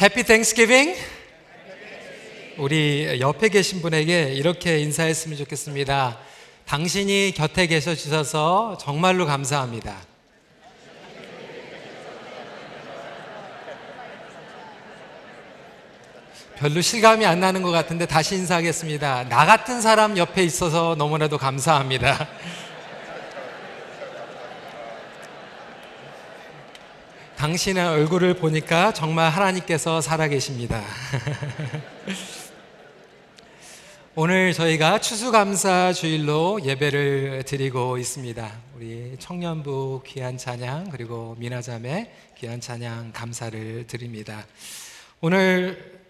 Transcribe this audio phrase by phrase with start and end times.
[0.00, 0.94] 해피 땡스기빙.
[2.58, 6.18] 우리 옆에 계신 분에게 이렇게 인사했으면 좋겠습니다.
[6.66, 9.96] 당신이 곁에 계셔 주셔서 정말로 감사합니다.
[16.58, 19.28] 별로 실감이 안 나는 것 같은데 다시 인사하겠습니다.
[19.28, 22.28] 나 같은 사람 옆에 있어서 너무나도 감사합니다.
[27.38, 30.82] 당신의 얼굴을 보니까 정말 하나님께서 살아계십니다.
[34.16, 38.52] 오늘 저희가 추수감사 주일로 예배를 드리고 있습니다.
[38.74, 44.44] 우리 청년부 귀한 찬양 그리고 미나자매 귀한 찬양 감사를 드립니다.
[45.20, 46.00] 오늘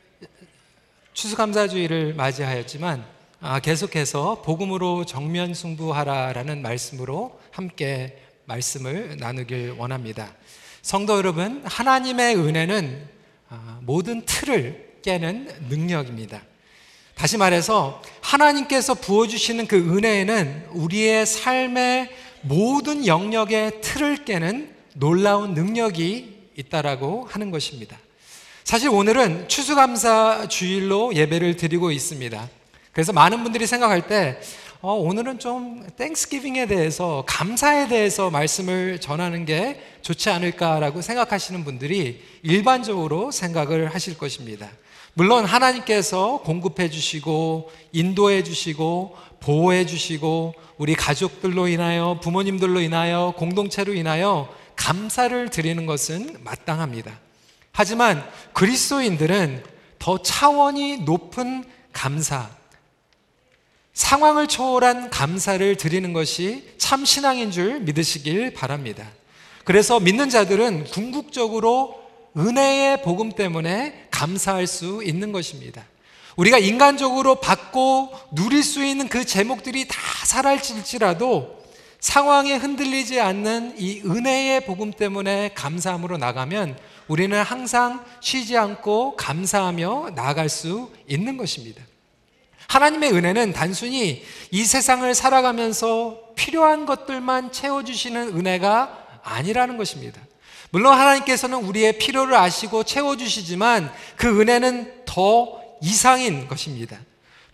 [1.12, 3.04] 추수감사주의를 맞이하였지만
[3.42, 10.32] 아, 계속해서 복음으로 정면 승부하라라는 말씀으로 함께 말씀을 나누길 원합니다.
[10.88, 13.08] 성도 여러분, 하나님의 은혜는
[13.50, 16.40] 아, 모든 틀을 깨는 능력입니다.
[17.14, 22.08] 다시 말해서 하나님께서 부어주시는 그 은혜에는 우리의 삶의
[22.40, 27.98] 모든 영역의 틀을 깨는 놀라운 능력이 있다라고 하는 것입니다.
[28.64, 32.48] 사실 오늘은 추수감사 주일로 예배를 드리고 있습니다.
[32.92, 34.40] 그래서 많은 분들이 생각할 때
[34.80, 43.32] 어, 오늘은 좀 땡스기빙에 대해서 감사에 대해서 말씀을 전하는 게 좋지 않을까라고 생각하시는 분들이 일반적으로
[43.32, 44.68] 생각을 하실 것입니다.
[45.14, 54.48] 물론 하나님께서 공급해 주시고 인도해 주시고 보호해 주시고 우리 가족들로 인하여 부모님들로 인하여 공동체로 인하여
[54.76, 57.18] 감사를 드리는 것은 마땅합니다.
[57.72, 59.64] 하지만 그리스도인들은
[59.98, 62.48] 더 차원이 높은 감사,
[63.98, 69.04] 상황을 초월한 감사를 드리는 것이 참 신앙인 줄 믿으시길 바랍니다.
[69.64, 72.00] 그래서 믿는 자들은 궁극적으로
[72.36, 75.84] 은혜의 복음 때문에 감사할 수 있는 것입니다.
[76.36, 81.58] 우리가 인간적으로 받고 누릴 수 있는 그 제목들이 다 사라질지라도
[81.98, 90.48] 상황에 흔들리지 않는 이 은혜의 복음 때문에 감사함으로 나가면 우리는 항상 쉬지 않고 감사하며 나아갈
[90.48, 91.82] 수 있는 것입니다.
[92.68, 100.20] 하나님의 은혜는 단순히 이 세상을 살아가면서 필요한 것들만 채워주시는 은혜가 아니라는 것입니다.
[100.70, 106.98] 물론 하나님께서는 우리의 필요를 아시고 채워주시지만 그 은혜는 더 이상인 것입니다.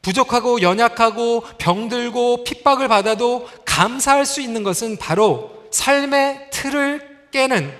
[0.02, 7.72] 부족하고 연약하고 병들고 핍박을 받아도 감사할 수 있는 것은 바로 삶의 틀을 깨는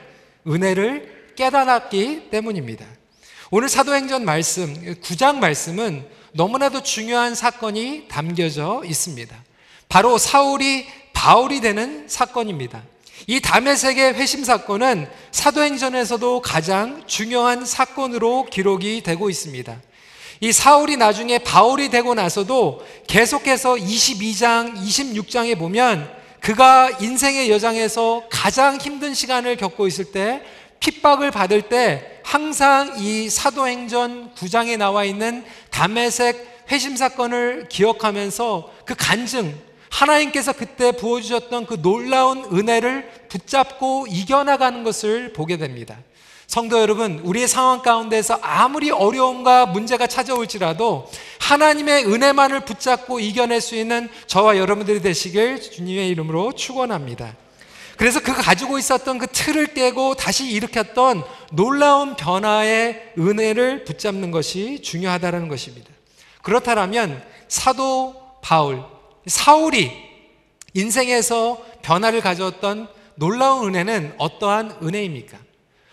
[0.47, 2.87] 은혜를 깨달았기 때문입니다.
[3.51, 9.37] 오늘 사도행전 말씀, 9장 말씀은 너무나도 중요한 사건이 담겨져 있습니다.
[9.89, 12.83] 바로 사울이 바울이 되는 사건입니다.
[13.28, 19.81] 이 담에색의 회심 사건은 사도행전에서도 가장 중요한 사건으로 기록이 되고 있습니다.
[20.41, 29.15] 이 사울이 나중에 바울이 되고 나서도 계속해서 22장, 26장에 보면 그가 인생의 여장에서 가장 힘든
[29.15, 30.43] 시간을 겪고 있을 때
[30.80, 39.54] 핍박을 받을 때 항상 이 사도행전 9장에 나와 있는 담에색 회심 사건을 기억하면서 그 간증,
[39.90, 45.98] 하나님께서 그때 부어주셨던 그 놀라운 은혜를 붙잡고 이겨나가는 것을 보게 됩니다.
[46.46, 51.10] 성도 여러분, 우리의 상황 가운데서 아무리 어려움과 문제가 찾아올지라도
[51.41, 57.44] 하나님의 은혜만을 붙잡고 이겨낼 수 있는 저와 여러분들이 되시길 주님의 이름으로 축원합니다.
[57.97, 61.22] 그래서 그가 가지고 있었던 그 틀을 깨고 다시 일으켰던
[61.53, 65.91] 놀라운 변화의 은혜를 붙잡는 것이 중요하다는 것입니다.
[66.43, 68.83] 그렇다면 사도 바울,
[69.27, 69.93] 사울이
[70.75, 75.38] 인생에서 변화를 가져왔던 놀라운 은혜는 어떠한 은혜입니까?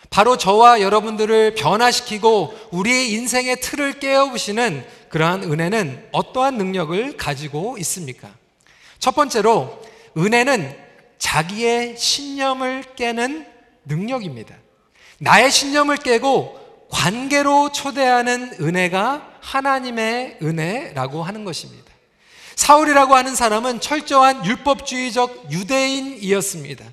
[0.10, 8.30] 바로 저와 여러분들을 변화시키고 우리의 인생의 틀을 깨어부시는 그러한 은혜는 어떠한 능력을 가지고 있습니까?
[9.00, 9.82] 첫 번째로
[10.18, 10.76] 은혜는
[11.22, 13.46] 자기의 신념을 깨는
[13.86, 14.56] 능력입니다.
[15.20, 21.92] 나의 신념을 깨고 관계로 초대하는 은혜가 하나님의 은혜라고 하는 것입니다.
[22.56, 26.86] 사울이라고 하는 사람은 철저한 율법주의적 유대인이었습니다.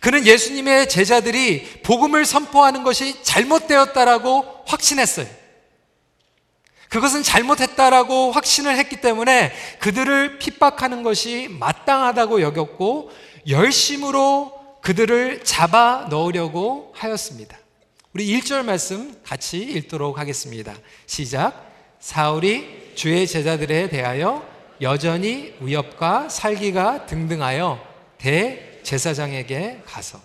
[0.00, 5.26] 그는 예수님의 제자들이 복음을 선포하는 것이 잘못되었다라고 확신했어요.
[6.92, 13.10] 그것은 잘못했다라고 확신을 했기 때문에 그들을 핍박하는 것이 마땅하다고 여겼고
[13.48, 14.52] 열심으로
[14.82, 17.56] 그들을 잡아 넣으려고 하였습니다.
[18.12, 20.74] 우리 1절 말씀 같이 읽도록 하겠습니다.
[21.06, 21.66] 시작.
[21.98, 24.46] 사울이 주의 제자들에 대하여
[24.82, 27.80] 여전히 위협과 살기가 등등하여
[28.18, 30.20] 대제사장에게 가서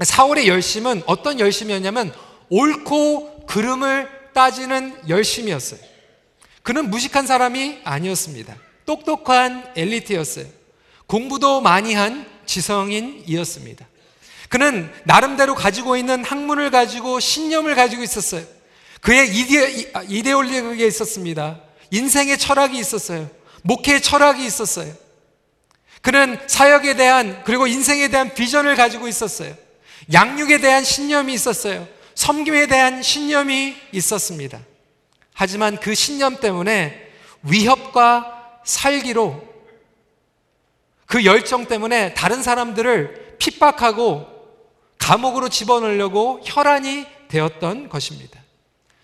[0.00, 2.14] 사울의 열심은 어떤 열심이었냐면
[2.50, 5.80] 옳고 그름을 따지는 열심이었어요.
[6.62, 8.54] 그는 무식한 사람이 아니었습니다.
[8.86, 10.46] 똑똑한 엘리트였어요.
[11.08, 13.84] 공부도 많이 한 지성인이었습니다.
[14.48, 18.44] 그는 나름대로 가지고 있는 학문을 가지고 신념을 가지고 있었어요.
[19.00, 21.60] 그의 이데, 이데올리가 있었습니다.
[21.90, 23.28] 인생의 철학이 있었어요.
[23.62, 24.94] 목회의 철학이 있었어요.
[26.00, 29.52] 그는 사역에 대한 그리고 인생에 대한 비전을 가지고 있었어요.
[30.12, 31.88] 양육에 대한 신념이 있었어요.
[32.18, 34.60] 섬김에 대한 신념이 있었습니다.
[35.34, 37.00] 하지만 그 신념 때문에
[37.44, 39.40] 위협과 살기로
[41.06, 44.26] 그 열정 때문에 다른 사람들을 핍박하고
[44.98, 48.40] 감옥으로 집어넣으려고 혈안이 되었던 것입니다.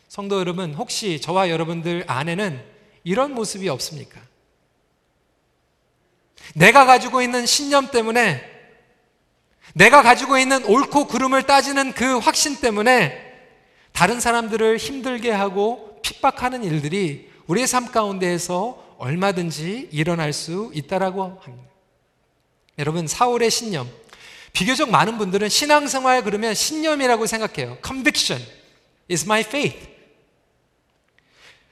[0.09, 2.65] 성도 여러분, 혹시 저와 여러분들 안에는
[3.05, 4.21] 이런 모습이 없습니까?
[6.57, 8.54] 내가 가지고 있는 신념 때문에
[9.73, 13.33] 내가 가지고 있는 옳고 그름을 따지는 그 확신 때문에
[13.93, 21.69] 다른 사람들을 힘들게 하고 핍박하는 일들이 우리의 삶 가운데에서 얼마든지 일어날 수 있다라고 합니다.
[22.79, 23.89] 여러분, 사울의 신념.
[24.53, 27.79] 비교적 많은 분들은 신앙생활 그러면 신념이라고 생각해요.
[27.85, 28.41] Conviction
[29.11, 29.89] is my faith.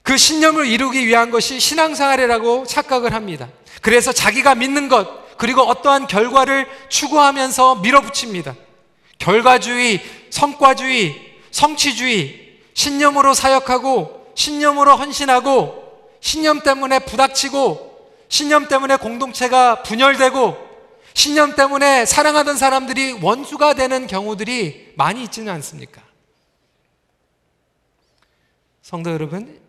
[0.03, 3.49] 그 신념을 이루기 위한 것이 신앙생활이라고 착각을 합니다.
[3.83, 8.55] 그래서 자기가 믿는 것, 그리고 어떠한 결과를 추구하면서 밀어붙입니다.
[9.19, 10.01] 결과주의,
[10.31, 11.15] 성과주의,
[11.51, 20.57] 성취주의, 신념으로 사역하고, 신념으로 헌신하고, 신념 때문에 부닥치고, 신념 때문에 공동체가 분열되고,
[21.15, 26.03] 신념 때문에 사랑하던 사람들이 원수가 되는 경우들이 많이 있지는 않습니까?
[28.83, 29.62] 성도 여러분,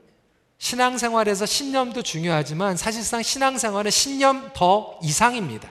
[0.63, 5.69] 신앙생활에서 신념도 중요하지만 사실상 신앙생활은 신념 더 이상입니다.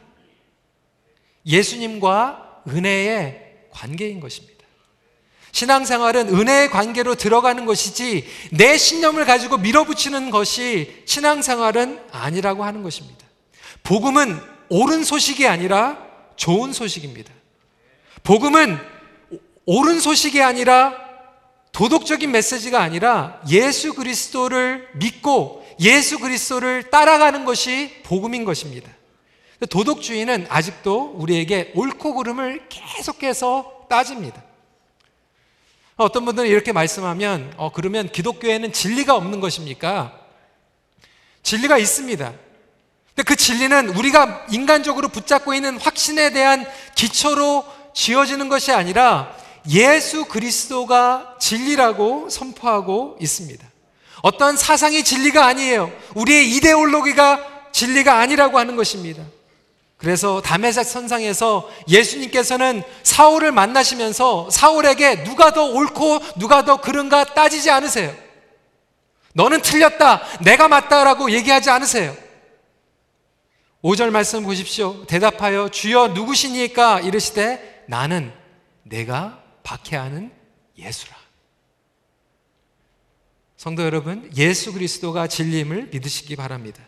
[1.47, 4.53] 예수님과 은혜의 관계인 것입니다.
[5.51, 13.27] 신앙생활은 은혜의 관계로 들어가는 것이지 내 신념을 가지고 밀어붙이는 것이 신앙생활은 아니라고 하는 것입니다.
[13.85, 16.07] 복음은 옳은 소식이 아니라
[16.37, 17.33] 좋은 소식입니다.
[18.25, 18.79] 복음은
[19.65, 21.12] 옳은 소식이 아니라
[21.73, 28.91] 도덕적인 메시지가 아니라 예수 그리스도를 믿고 예수 그리스도를 따라가는 것이 복음인 것입니다.
[29.71, 34.43] 도덕주의는 아직도 우리에게 옳고 그름을 계속해서 따집니다.
[35.97, 40.19] 어떤 분들은 이렇게 말씀하면, 어, 그러면 기독교에는 진리가 없는 것입니까?
[41.43, 42.33] 진리가 있습니다.
[43.15, 47.65] 근데 그 진리는 우리가 인간적으로 붙잡고 있는 확신에 대한 기초로
[47.95, 49.37] 지어지는 것이 아니라
[49.71, 53.65] 예수 그리스도가 진리라고 선포하고 있습니다.
[54.23, 55.91] 어떤 사상이 진리가 아니에요.
[56.15, 59.25] 우리의 이데올로기가 진리가 아니라고 하는 것입니다.
[59.97, 68.13] 그래서 담에색 선상에서 예수님께서는 사울을 만나시면서 사울에게 누가 더 옳고 누가 더 그른가 따지지 않으세요.
[69.35, 72.17] 너는 틀렸다, 내가 맞다라고 얘기하지 않으세요.
[73.83, 75.05] 5절 말씀 보십시오.
[75.07, 78.33] 대답하여 주여 누구시니까 이르시되 나는
[78.83, 80.33] 내가 박해하는
[80.79, 81.15] 예수라.
[83.57, 86.83] 성도 여러분, 예수 그리스도가 진리임을 믿으시기 바랍니다.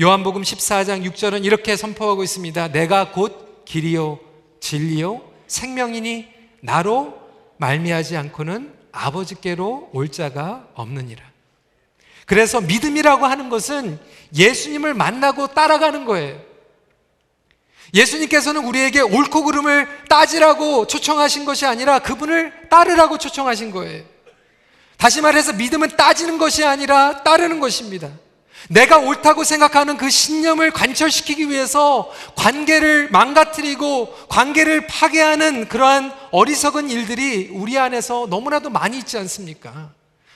[0.00, 2.68] 요한복음 14장 6절은 이렇게 선포하고 있습니다.
[2.68, 4.20] 내가 곧 길이요
[4.60, 6.28] 진리요 생명이니
[6.60, 7.18] 나로
[7.56, 11.22] 말미하지 않고는 아버지께로 올 자가 없느니라.
[12.26, 13.98] 그래서 믿음이라고 하는 것은
[14.34, 16.49] 예수님을 만나고 따라가는 거예요.
[17.94, 24.04] 예수님께서는 우리에게 옳고 그름을 따지라고 초청하신 것이 아니라 그분을 따르라고 초청하신 거예요.
[24.96, 28.10] 다시 말해서 믿음은 따지는 것이 아니라 따르는 것입니다.
[28.68, 37.78] 내가 옳다고 생각하는 그 신념을 관철시키기 위해서 관계를 망가뜨리고 관계를 파괴하는 그러한 어리석은 일들이 우리
[37.78, 39.92] 안에서 너무나도 많이 있지 않습니까?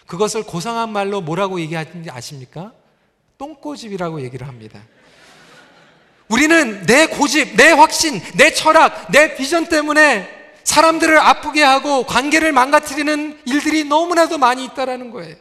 [0.06, 2.72] 그것을 고상한 말로 뭐라고 얘기하는지 아십니까?
[3.38, 4.80] 똥꼬집이라고 얘기를 합니다.
[6.28, 10.28] 우리는 내 고집, 내 확신, 내 철학, 내 비전 때문에
[10.64, 15.36] 사람들을 아프게 하고 관계를 망가뜨리는 일들이 너무나도 많이 있다라는 거예요.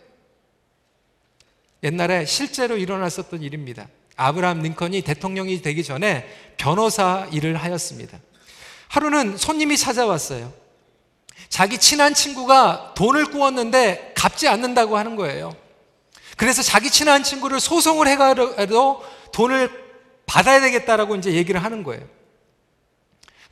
[1.83, 3.87] 옛날에 실제로 일어났었던 일입니다.
[4.15, 8.19] 아브라함 링컨이 대통령이 되기 전에 변호사 일을 하였습니다.
[8.89, 10.53] 하루는 손님이 찾아왔어요.
[11.49, 15.55] 자기 친한 친구가 돈을 꾸었는데 갚지 않는다고 하는 거예요.
[16.37, 19.82] 그래서 자기 친한 친구를 소송을 해가도 돈을
[20.33, 22.03] 받아야 되겠다라고 이제 얘기를 하는 거예요.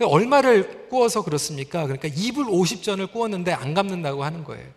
[0.03, 1.83] 얼마를 구워서 그렇습니까?
[1.83, 4.67] 그러니까 2불 50전을 구웠는데 안 갚는다고 하는 거예요.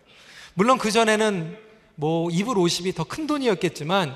[0.53, 1.57] 물론 그전에는
[1.95, 4.15] 뭐 2불 50이 더 큰 돈이었겠지만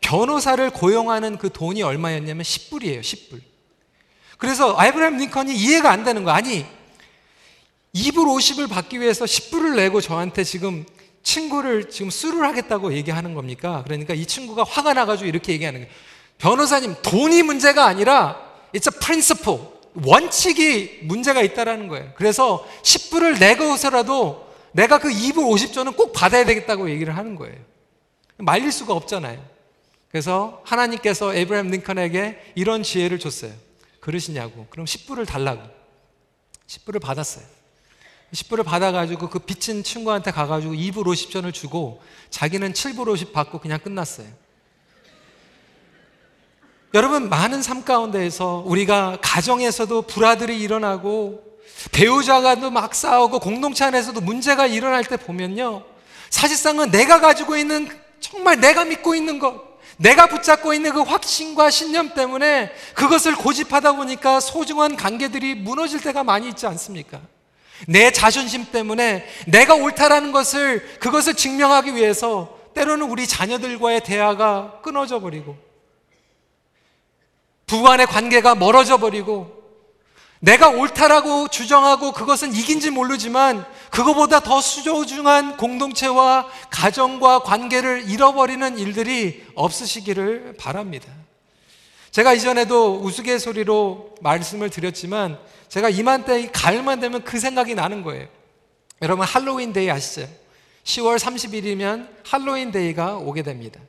[0.00, 3.40] 변호사를 고용하는 그 돈이 얼마였냐면 10불이에요, 10불.
[4.36, 6.66] 그래서 아이브라임 링컨이 이해가 안 되는 거 아니
[7.94, 10.84] 2불 50을 받기 위해서 10불을 내고 저한테 지금
[11.22, 13.84] 친구를 지금 수를 하겠다고 얘기하는 겁니까?
[13.84, 15.94] 그러니까 이 친구가 화가 나가지고 이렇게 얘기하는 거예요.
[16.38, 18.40] 변호사님, 돈이 문제가 아니라
[18.72, 19.60] it's a principle.
[20.04, 22.12] 원칙이 문제가 있다라는 거예요.
[22.14, 27.56] 그래서 10불을 내고서라도 내가 그 2불 50조는 꼭 받아야 되겠다고 얘기를 하는 거예요.
[28.36, 29.42] 말릴 수가 없잖아요.
[30.10, 33.52] 그래서 하나님께서 에브라임 링컨에게 이런 지혜를 줬어요.
[34.00, 34.66] 그러시냐고.
[34.70, 35.62] 그럼 10불을 달라고.
[36.66, 37.44] 10불을 받았어요.
[38.32, 44.28] 10불을 받아가지고 그 빚진 친구한테 가가지고 2불 50전을 주고 자기는 7불 50 받고 그냥 끝났어요.
[46.94, 51.44] 여러분, 많은 삶 가운데에서 우리가 가정에서도 불화들이 일어나고
[51.92, 55.84] 배우자가도 막 싸우고 공동체 안에서도 문제가 일어날 때 보면요.
[56.30, 57.88] 사실상은 내가 가지고 있는
[58.20, 64.40] 정말 내가 믿고 있는 것, 내가 붙잡고 있는 그 확신과 신념 때문에 그것을 고집하다 보니까
[64.40, 67.20] 소중한 관계들이 무너질 때가 많이 있지 않습니까?
[67.86, 75.67] 내 자존심 때문에 내가 옳다라는 것을 그것을 증명하기 위해서 때로는 우리 자녀들과의 대화가 끊어져 버리고
[77.68, 79.56] 부부간의 관계가 멀어져 버리고
[80.40, 90.56] 내가 옳다라고 주장하고 그것은 이긴지 모르지만 그거보다 더 소중한 공동체와 가정과 관계를 잃어버리는 일들이 없으시기를
[90.58, 91.12] 바랍니다.
[92.10, 98.28] 제가 이전에도 우스갯소리로 말씀을 드렸지만 제가 이맘때 가을만 되면 그 생각이 나는 거예요.
[99.02, 100.28] 여러분 Halloween Day 아시죠?
[100.84, 103.80] 10월 30일이면 Halloween Day가 오게 됩니다.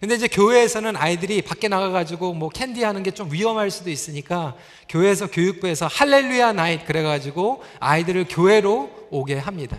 [0.00, 4.54] 근데 이제 교회에서는 아이들이 밖에 나가가지고 뭐 캔디 하는 게 좀 위험할 수도 있으니까
[4.88, 9.76] 교회에서 교육부에서 Hallelujah Night 그래가지고 아이들을 교회로 오게 합니다.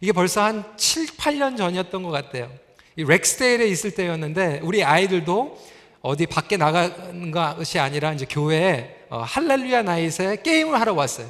[0.00, 2.50] 이게 벌써 한 7, 8년 전이었던 것 같아요.
[2.96, 5.58] 이 렉스데일에 있을 때였는데 우리 아이들도
[6.02, 11.26] 어디 밖에 나가는 것이 아니라 이제 교회에 어, 할렐루야 나잇에 게임을 하러 왔어요.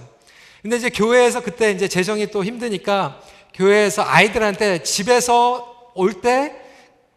[0.62, 3.20] 근데 이제 교회에서 그때 이제 재정이 또 힘드니까
[3.54, 6.66] 교회에서 아이들한테 집에서 올 때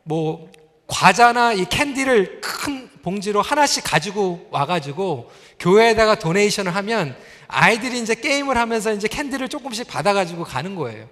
[0.04, 0.51] 뭐
[0.92, 7.16] 과자나 이 캔디를 큰 봉지로 하나씩 가지고 와가지고 교회에다가 donation을 하면
[7.48, 11.08] 아이들이 이제 게임을 하면서 이제 캔디를 조금씩 받아가지고 가는 거예요.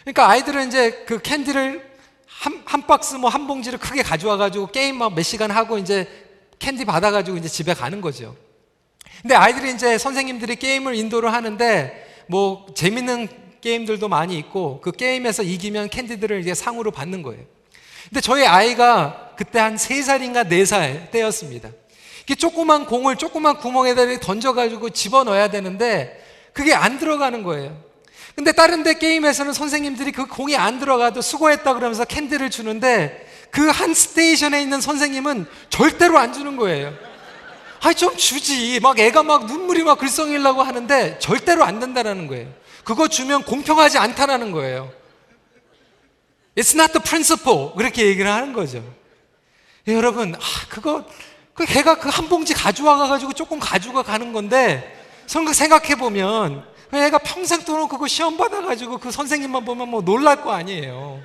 [0.00, 1.90] 그러니까 아이들은 이제 그 캔디를
[2.26, 6.08] 한, 한 박스 뭐 한 봉지를 크게 가져와가지고 게임 막 몇 시간 하고 이제
[6.58, 8.34] 캔디 받아가지고 이제 집에 가는 거죠.
[9.20, 13.28] 근데 아이들이 이제 선생님들이 게임을 인도를 하는데 뭐 재밌는
[13.60, 17.44] 게임들도 많이 있고 그 게임에서 이기면 캔디들을 이제 상으로 받는 거예요.
[18.08, 21.70] 근데 저희 아이가 그때 한 3살인가 4살 때였습니다.
[22.24, 27.76] 이게 조그만 공을 조그만 구멍에다 던져가지고 집어넣어야 되는데 그게 안 들어가는 거예요.
[28.34, 33.94] 근데 다른 데 게임에서는 선생님들이 그 공이 안 들어가도 수고했다 그러면서 캔디를 주는데 그 한
[33.94, 36.94] 스테이션에 있는 선생님은 절대로 안 주는 거예요.
[37.82, 38.78] 아, 좀 주지.
[38.80, 42.46] 막 애가 막 눈물이 막 글썽이려고 하는데 절대로 안 된다라는 거예요.
[42.84, 44.92] 그거 주면 공평하지 않다라는 거예요.
[46.56, 47.72] It's not the principle.
[47.76, 48.82] 그렇게 얘기를 하는 거죠.
[49.88, 50.38] 예, 여러분, 아,
[50.68, 51.04] 그거,
[51.54, 57.62] 그 걔가 그 한 봉지 가져와 가지고 조금 가지고 가는 건데, 생각해 보면, 애가 평생
[57.64, 61.22] 동안 그거 시험 받아가지고 그 선생님만 보면 뭐 놀랄 거 아니에요.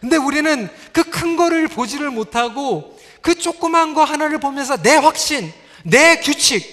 [0.00, 6.20] 근데 우리는 그 큰 거를 보지를 못하고 그 조그만 거 하나를 보면서 내 확신, 내
[6.20, 6.64] 규칙,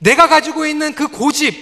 [0.00, 1.52] 내가 가지고 있는 그 고집,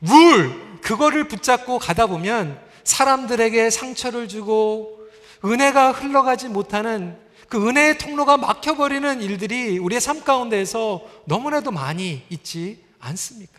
[0.00, 4.97] 룰, 그거를 붙잡고 가다 보면 사람들에게 상처를 주고
[5.44, 7.18] 은혜가 흘러가지 못하는
[7.48, 13.58] 그 은혜의 통로가 막혀버리는 일들이 우리의 삶 가운데에서 너무나도 많이 있지 않습니까?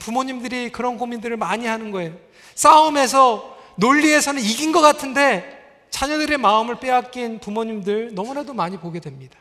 [0.00, 2.16] 부모님들이 그런 고민들을 많이 하는 거예요.
[2.54, 9.38] 싸움에서 논리에서는 이긴 것 같은데 자녀들의 마음을 빼앗긴 부모님들 너무나도 많이 보게 됩니다.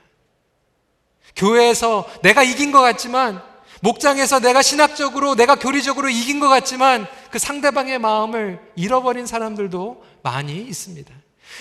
[1.36, 3.42] 교회에서 내가 이긴 것 같지만
[3.84, 11.13] 목장에서 내가 신학적으로 내가 교리적으로 이긴 것 같지만 그 상대방의 마음을 잃어버린 사람들도 많이 있습니다.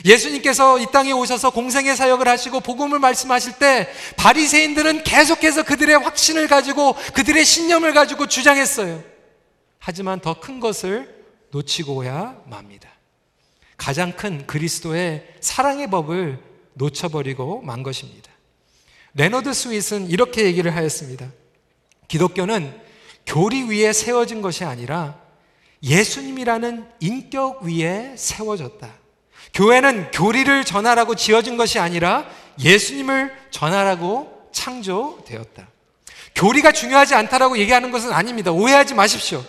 [0.05, 6.95] 예수님께서 이 땅에 오셔서 공생의 사역을 하시고 복음을 말씀하실 때 바리새인들은 계속해서 그들의 확신을 가지고
[7.13, 9.03] 그들의 신념을 가지고 주장했어요.
[9.81, 12.89] 하지만 더 큰 것을 놓치고야 맙니다.
[13.77, 16.39] 가장 큰 그리스도의 사랑의 법을
[16.75, 18.31] 놓쳐버리고 만 것입니다.
[19.15, 21.27] 레너드 스윗은 이렇게 얘기를 하였습니다.
[22.13, 22.79] 기독교는
[23.25, 25.19] 교리 위에 세워진 것이 아니라
[25.83, 28.87] 예수님이라는 인격 위에 세워졌다.
[29.55, 32.27] 교회는 교리를 전하라고 지어진 것이 아니라
[32.61, 35.69] 예수님을 전하라고 창조되었다.
[36.35, 38.53] 교리가 중요하지 않다라고 얘기하는 것은 아닙니다.
[38.53, 39.43] 오해하지 마십시오.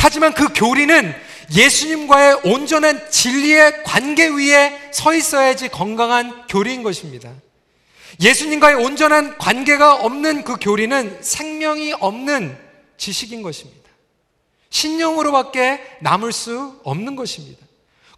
[0.00, 1.14] 하지만 그 교리는
[1.54, 7.32] 예수님과의 온전한 진리의 관계 위에 서 있어야지 건강한 교리인 것입니다.
[8.20, 12.56] 예수님과의 온전한 관계가 없는 그 교리는 생명이 없는
[12.96, 13.88] 지식인 것입니다.
[14.70, 17.66] 신념으로밖에 남을 수 없는 것입니다.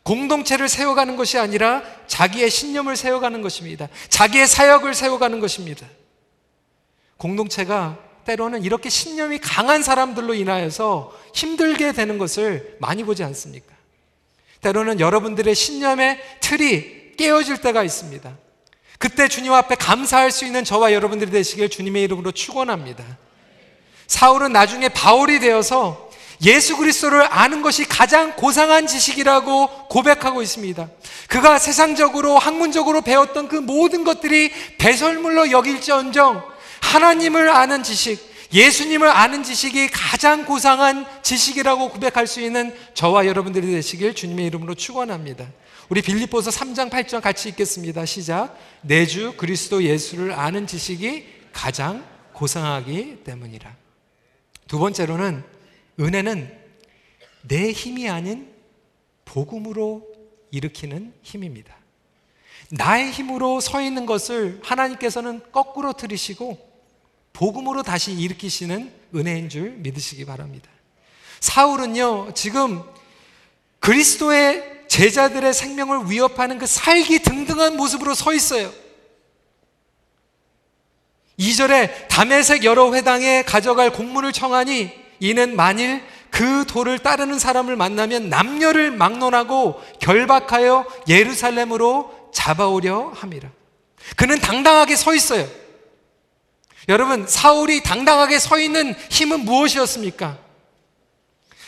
[0.02, 3.88] 공동체를 세워가는 것이 아니라 자기의 신념을 세워가는 것입니다.
[4.08, 5.86] 자기의 사역을 세워가는 것입니다.
[7.16, 13.74] 공동체가 때로는 이렇게 신념이 강한 사람들로 인하여서 힘들게 되는 것을 많이 보지 않습니까?
[14.60, 18.36] 때로는 여러분들의 신념의 틀이 깨어질 때가 있습니다.
[19.00, 23.02] 그때 주님 앞에 감사할 수 있는 저와 여러분들이 되시길 주님의 이름으로 축원합니다.
[24.06, 26.10] 사울은 나중에 바울이 되어서
[26.42, 30.90] 예수 그리스도를 아는 것이 가장 고상한 지식이라고 고백하고 있습니다.
[31.28, 36.42] 그가 세상적으로 학문적으로 배웠던 그 모든 것들이 배설물로 여길지언정
[36.82, 38.20] 하나님을 아는 지식,
[38.52, 45.46] 예수님을 아는 지식이 가장 고상한 지식이라고 고백할 수 있는 저와 여러분들이 되시길 주님의 이름으로 축원합니다.
[45.90, 48.06] 우리 빌립보서 3장 8절 같이 읽겠습니다.
[48.06, 48.56] 시작.
[48.80, 53.74] 내주 그리스도 예수를 아는 지식이 가장 고상하기 때문이라.
[54.68, 55.42] 두 번째로는
[55.98, 56.58] 은혜는
[57.42, 58.48] 내 힘이 아닌
[59.24, 60.06] 복음으로
[60.52, 61.74] 일으키는 힘입니다.
[62.70, 66.70] 나의 힘으로 서 있는 것을 하나님께서는 거꾸로 들이시고
[67.32, 70.70] 복음으로 다시 일으키시는 은혜인 줄 믿으시기 바랍니다.
[71.40, 72.80] 사울은요, 지금
[73.80, 78.72] 그리스도의 제자들의 생명을 위협하는 그 살기 등등한 모습으로 서 있어요.
[81.38, 88.90] 2절에 담에색 여러 회당에 가져갈 공문을 청하니 이는 만일 그 도를 따르는 사람을 만나면 남녀를
[88.90, 93.48] 막론하고 결박하여 예루살렘으로 잡아오려 함이라.
[94.16, 95.48] 그는 당당하게 서 있어요.
[96.88, 100.36] 여러분, 사울이 당당하게 서 있는 힘은 무엇이었습니까?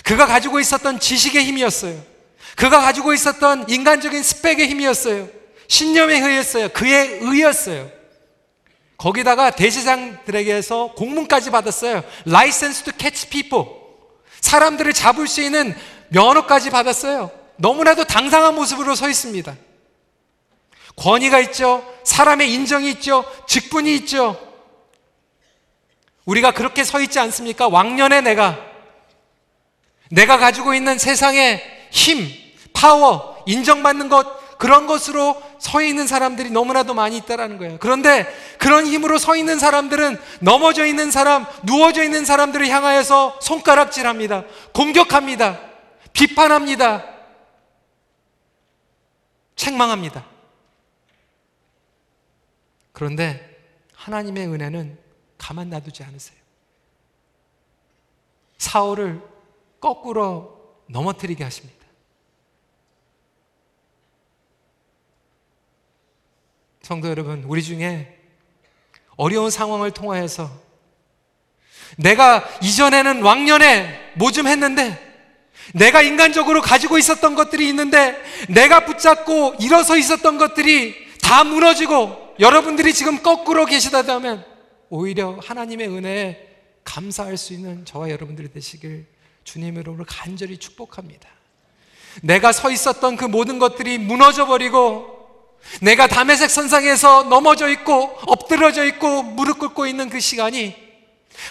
[0.03, 2.12] 그가 가지고 있었던 지식의 힘이었어요.
[2.57, 5.29] 그가 가지고 있었던 인간적인 스펙의 힘이었어요.
[5.69, 6.69] 신념에 의했어요.
[6.71, 7.91] 그의 의였어요.
[8.97, 12.05] 거기다가 대제장들에게서 공문까지 받았어요.
[12.27, 13.65] License to catch people.
[14.41, 15.75] 사람들을 잡을 수 있는
[16.11, 17.31] 면허까지 받았어요.
[17.57, 19.57] 너무나도 당당한 모습으로 서 있습니다.
[20.97, 21.85] 권위가 있죠.
[22.05, 23.25] 사람의 인정이 있죠.
[23.49, 24.39] 직분이 있죠.
[26.25, 27.69] 우리가 그렇게 서 있지 않습니까?
[27.69, 28.59] 왕년의 내가,
[30.11, 32.42] 내가 가지고 있는 세상의 힘,
[32.83, 37.79] 파워, 인정받는 것, 그런 것으로 서 있는 사람들이 너무나도 많이 있다라는 거예요.
[37.79, 38.27] 그런데
[38.59, 44.43] 그런 힘으로 서 있는 사람들은 넘어져 있는 사람, 누워져 있는 사람들을 향하여서 손가락질 합니다.
[44.73, 45.61] 공격합니다.
[46.13, 47.05] 비판합니다.
[49.55, 50.27] 책망합니다.
[52.91, 53.61] 그런데
[53.95, 54.99] 하나님의 은혜는
[55.39, 56.39] 가만 놔두지 않으세요.
[58.59, 59.23] 사울을
[59.81, 61.82] 거꾸로 넘어뜨리게 하십니다.
[66.83, 68.19] 성도 여러분, 우리 중에
[69.17, 70.51] 어려운 상황을 통하여서
[71.97, 75.11] 내가 이전에는 왕년에 뭐 좀 했는데
[75.75, 83.23] 내가 인간적으로 가지고 있었던 것들이 있는데 내가 붙잡고 일어서 있었던 것들이 다 무너지고 여러분들이 지금
[83.23, 84.45] 거꾸로 계시다면
[84.89, 86.49] 오히려 하나님의 은혜에
[86.83, 89.07] 감사할 수 있는 저와 여러분들이 되시길
[89.45, 91.29] 주님의 이름으로 간절히 축복합니다.
[92.23, 95.22] 내가 서 있었던 그 모든 것들이 무너져 버리고
[95.81, 100.75] 내가 담에색 선상에서 넘어져 있고 엎드려져 있고 무릎 꿇고 있는 그 시간이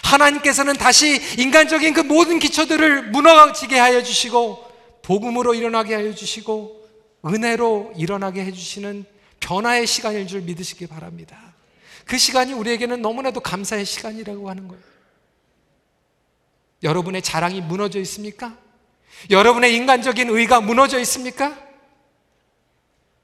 [0.04, 4.70] 하나님께서는 다시 인간적인 그 모든 기초들을 무너지게 하여 주시고
[5.02, 6.82] 복음으로 일어나게 하여 주시고
[7.24, 9.04] 은혜로 일어나게 해 주시는
[9.40, 11.36] 변화의 시간일 줄 믿으시기 바랍니다.
[12.04, 14.82] 그 시간이 우리에게는 너무나도 감사의 시간이라고 하는 거예요.
[16.82, 18.56] 여러분의 자랑이 무너져 있습니까?
[19.30, 21.56] 여러분의 인간적인 의가 무너져 있습니까?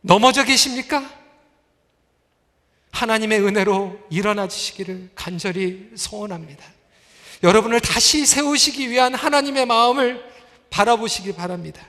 [0.01, 1.11] 넘어져 계십니까?
[2.91, 6.65] 하나님의 은혜로 일어나 주시기를 간절히 소원합니다.
[7.43, 10.25] 여러분을 다시 세우시기 위한 하나님의 마음을
[10.71, 11.87] 바라보시기 바랍니다.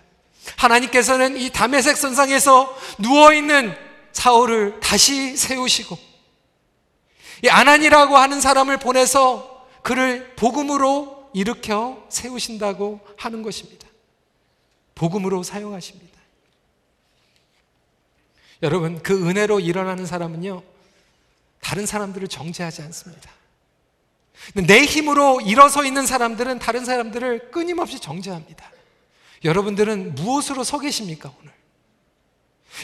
[0.58, 3.76] 하나님께서는 이 담에색 선상에서 누워있는
[4.12, 5.98] 사울을 다시 세우시고
[7.44, 13.88] 이 아난이라고 하는 사람을 보내서 그를 복음으로 일으켜 세우신다고 하는 것입니다.
[14.96, 16.09] 복음으로 사용하십니다.
[18.62, 20.62] 여러분, 그 은혜로 일어나는 사람은요,
[21.62, 23.30] 다른 사람들을 정죄하지 않습니다.
[24.54, 28.72] 내 힘으로 일어서 있는 사람들은 다른 사람들을 끊임없이 정죄합니다.
[29.44, 31.54] 여러분들은 무엇으로 서 계십니까, 오늘?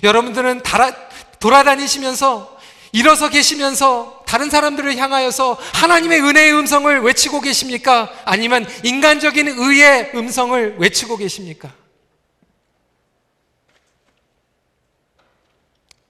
[0.04, 0.62] 여러분들은
[1.40, 2.56] 돌아다니시면서
[2.92, 8.10] 일어서 계시면서 다른 사람들을 향하여서 하나님의 은혜의 음성을 외치고 계십니까?
[8.24, 11.74] 아니면 인간적인 의의 음성을 외치고 계십니까?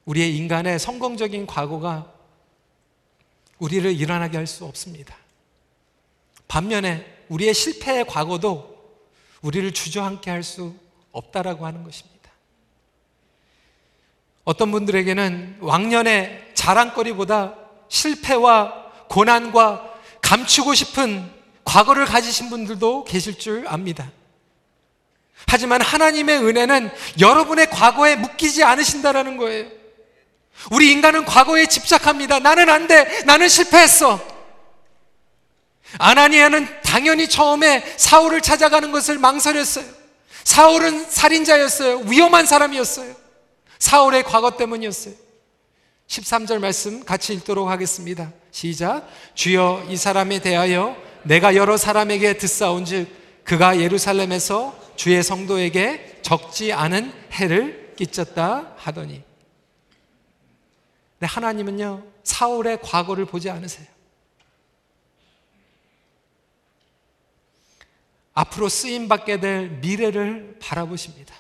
[0.06, 2.12] 우리의 인간의 성공적인 과거가
[3.60, 5.16] 우리를 일어나게 할 수 없습니다.
[6.48, 8.76] 반면에 우리의 실패의 과거도
[9.42, 10.74] 우리를 주저앉게 할 수
[11.12, 12.16] 없다라고 하는 것입니다.
[14.44, 17.56] 어떤 분들에게는 왕년의 자랑거리보다
[17.88, 21.32] 실패와 고난과 감추고 싶은
[21.64, 24.12] 과거를 가지신 분들도 계실 줄 압니다.
[25.48, 29.85] 하지만 하나님의 은혜는 여러분의 과거에 묶이지 않으신다라는 거예요.
[30.72, 32.40] 우리 인간은 과거에 집착합니다.
[32.40, 33.24] 나는 안 돼.
[33.26, 34.20] 나는 실패했어.
[35.98, 39.86] 아나니아는 당연히 처음에 사울을 찾아가는 것을 망설였어요.
[40.44, 42.00] 사울은 살인자였어요.
[42.06, 43.16] 위험한 사람이었어요.
[43.80, 45.14] 사울의 과거 때문이었어요.
[46.08, 48.32] 13절 말씀 같이 읽도록 하겠습니다.
[48.52, 49.08] 시작.
[49.34, 53.08] 주여 이 사람에 대하여 내가 여러 사람에게 듣사온 즉
[53.44, 59.24] 그가 예루살렘에서 주의 성도에게 적지 않은 해를 끼쳤다 하더니
[61.18, 63.88] 근데 하나님은요 사울의 과거를 보지 않으세요.
[68.34, 71.34] 앞으로 쓰임 받게 될 미래를 바라보십니다.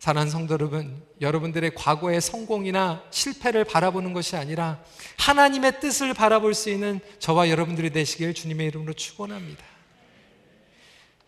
[0.00, 4.82] 사랑하는 성도 여러분, 여러분들의 과거의 성공이나 실패를 바라보는 것이 아니라
[5.16, 9.64] 하나님의 뜻을 바라볼 수 있는 저와 여러분들이 되시길 주님의 이름으로 축원합니다.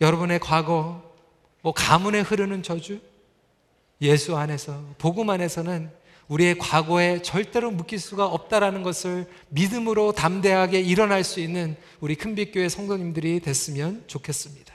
[0.01, 1.15] 여러분의 과거,
[1.63, 3.01] 뭐 가문에 흐르는 저주,
[4.01, 5.93] 예수 안에서, 복음 안에서는
[6.29, 13.41] 우리의 과거에 절대로 묶일 수가 없다라는 것을 믿음으로 담대하게 일어날 수 있는 우리 큰빛교회 성도님들이
[13.41, 14.73] 됐으면 좋겠습니다.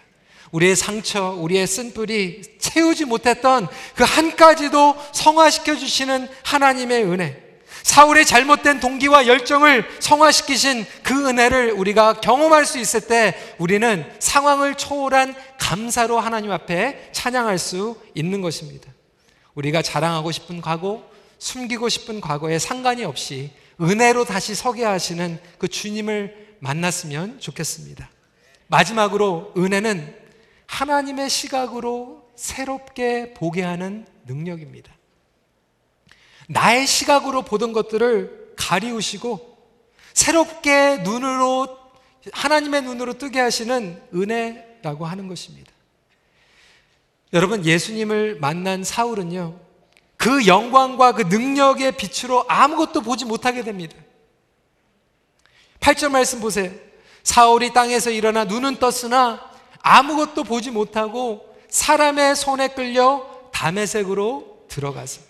[0.52, 7.50] 우리의 상처, 우리의 쓴뿌리 채우지 못했던 그 한 가지도 성화시켜 주시는 하나님의 은혜.
[7.84, 15.36] 사울의 잘못된 동기와 열정을 성화시키신 그 은혜를 우리가 경험할 수 있을 때 우리는 상황을 초월한
[15.60, 18.92] 감사로 하나님 앞에 찬양할 수 있는 것입니다.
[19.56, 21.09] 우리가 자랑하고 싶은 과거,
[21.40, 28.10] 숨기고 싶은 과거에 상관이 없이 은혜로 다시 서게 하시는 그 주님을 만났으면 좋겠습니다.
[28.68, 30.16] 마지막으로 은혜는
[30.68, 34.94] 하나님의 시각으로 새롭게 보게 하는 능력입니다.
[36.48, 39.58] 나의 시각으로 보던 것들을 가리우시고
[40.14, 41.78] 새롭게 눈으로
[42.34, 45.72] 하나님의 눈으로 뜨게 하시는 은혜라고 하는 것입니다.
[47.34, 49.69] 여러분 예수님을 만난 사울은요.
[50.20, 53.96] 그 영광과 그 능력의 빛으로 아무것도 보지 못하게 됩니다.
[55.80, 56.72] 8절 말씀 보세요.
[57.24, 59.50] 사울이 땅에서 일어나 눈은 떴으나
[59.82, 65.22] 아무것도 보지 못하고 사람의 손에 끌려 담에색으로 들어가서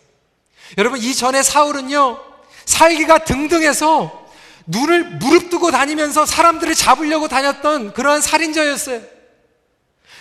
[0.79, 2.19] 여러분 이전에 사울은요
[2.65, 4.27] 살기가 등등해서
[4.65, 9.01] 눈을 무릎 뜨고 다니면서 사람들을 잡으려고 다녔던 그러한 살인자였어요.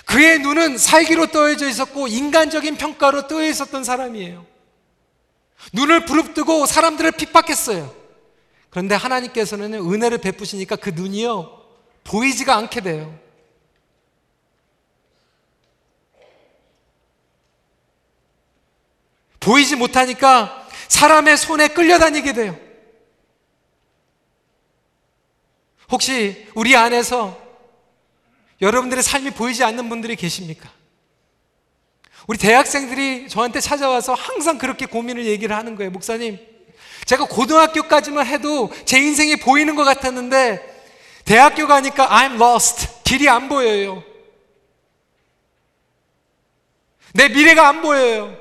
[0.04, 4.57] 그의 눈은 살기로 떠여져 있었고 인간적인 평가로 떠여 있었던 사람이에요.
[5.72, 7.94] 눈을 부릅뜨고 사람들을 핍박했어요.
[8.70, 11.62] 그런데 하나님께서는 은혜를 베푸시니까 그 눈이요
[12.04, 13.18] 보이지가 않게 돼요.
[19.40, 22.58] 보이지 못하니까 사람의 손에 끌려다니게 돼요.
[25.90, 27.40] 혹시 우리 안에서
[28.60, 30.70] 여러분들의 삶이 보이지 않는 분들이 계십니까?
[32.28, 35.90] 우리 대학생들이 저한테 찾아와서 항상 그렇게 고민을 얘기를 하는 거예요.
[35.90, 36.38] 목사님,
[37.06, 40.62] 제가 고등학교까지만 해도 제 인생이 보이는 것 같았는데
[41.24, 43.02] 대학교 가니까 I'm lost.
[43.02, 44.04] 길이 안 보여요.
[47.14, 48.36] 내 미래가 안 보여요.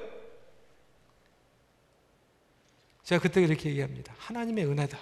[3.04, 4.13] 제가 그때 이렇게 얘기합니다.
[4.17, 4.97] 하나님의 은혜다.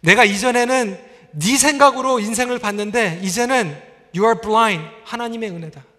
[0.00, 3.66] 내가 이전에는 네 생각으로 인생을 봤는데 이제는
[4.16, 4.88] you are blind.
[5.04, 5.91] 하나님의 은혜다.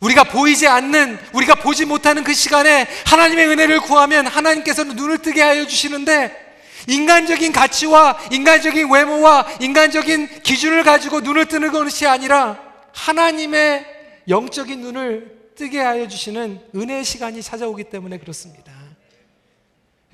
[0.00, 5.66] 우리가 보이지 않는, 우리가 보지 못하는 그 시간에 하나님의 은혜를 구하면 하나님께서는 눈을 뜨게 하여
[5.66, 6.48] 주시는데
[6.88, 12.58] 인간적인 가치와 인간적인 외모와 인간적인 기준을 가지고 눈을 뜨는 것이 아니라
[12.94, 13.84] 하나님의
[14.28, 18.72] 영적인 눈을 뜨게 하여 주시는 은혜의 시간이 찾아오기 때문에 그렇습니다.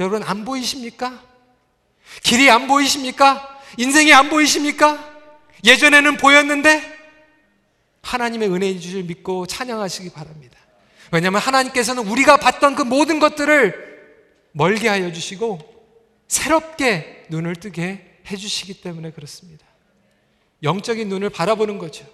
[0.00, 1.22] 여러분, 안 보이십니까?
[2.24, 3.60] 길이 안 보이십니까?
[3.76, 4.98] 인생이 안 보이십니까?
[5.64, 6.95] 예전에는 보였는데
[8.06, 10.58] 하나님의 은혜인 줄 믿고 찬양하시기 바랍니다.
[11.10, 13.86] 왜냐하면 하나님께서는 우리가 봤던 그 모든 것들을
[14.52, 15.58] 멀게 하여 주시고
[16.28, 19.66] 새롭게 눈을 뜨게 해주시기 때문에 그렇습니다.
[20.62, 22.06] 영적인 눈을 바라보는 거죠.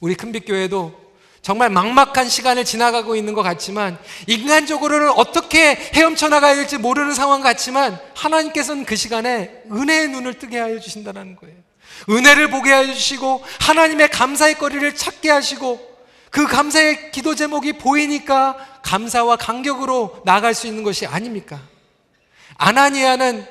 [0.00, 1.10] 우리 큰빛교회도
[1.42, 7.98] 정말 막막한 시간을 지나가고 있는 것 같지만 인간적으로는 어떻게 헤엄쳐 나가야 될지 모르는 상황 같지만
[8.14, 11.69] 하나님께서는 그 시간에 은혜의 눈을 뜨게 하여 주신다는 거예요.
[12.08, 15.88] 은혜를 보게 하여 주시고 하나님의 감사의 거리를 찾게 하시고
[16.30, 21.60] 그 감사의 기도 제목이 보이니까 감사와 감격으로 나아갈 수 있는 것이 아닙니까?
[22.56, 23.46] 아나니아는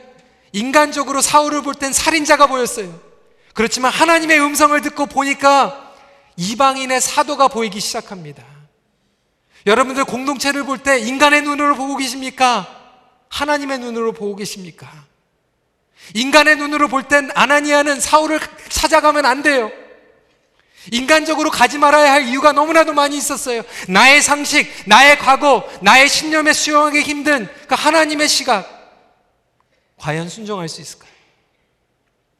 [0.53, 2.99] 인간적으로 사울을 볼 땐 살인자가 보였어요.
[3.53, 5.93] 그렇지만 하나님의 음성을 듣고 보니까
[6.37, 8.43] 이방인의 사도가 보이기 시작합니다.
[9.65, 12.67] 여러분들 공동체를 볼 때 인간의 눈으로 보고 계십니까?
[13.29, 14.89] 하나님의 눈으로 보고 계십니까?
[16.13, 19.71] 인간의 눈으로 볼 땐 아나니아는 사울을 찾아가면 안 돼요.
[20.91, 23.61] 인간적으로 가지 말아야 할 이유가 너무나도 많이 있었어요.
[23.87, 28.77] 나의 상식, 나의 과거, 나의 신념에 수용하기 힘든 그 하나님의 시각.
[29.97, 31.11] 과연 순종할 수 있을까요?